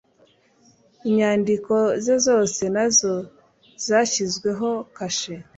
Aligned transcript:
inyandiko 1.09 1.73
ze 2.03 2.15
zose 2.25 2.61
nazo 2.75 3.13
zashyizweho 3.85 4.69
kashe 4.95 5.33